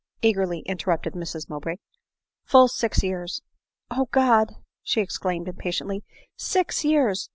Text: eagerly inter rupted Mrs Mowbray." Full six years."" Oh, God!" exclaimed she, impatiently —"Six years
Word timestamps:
eagerly 0.23 0.63
inter 0.65 0.89
rupted 0.93 1.13
Mrs 1.13 1.47
Mowbray." 1.47 1.75
Full 2.49 2.67
six 2.67 3.03
years."" 3.03 3.43
Oh, 3.91 4.07
God!" 4.11 4.55
exclaimed 4.95 5.45
she, 5.45 5.49
impatiently 5.51 6.03
—"Six 6.53 6.83
years 6.83 7.29